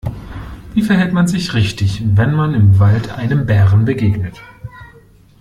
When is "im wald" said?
2.55-3.15